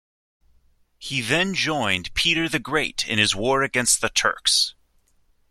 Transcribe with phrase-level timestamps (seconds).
[0.97, 4.73] He then joined Peter the Great in his war against the Turks.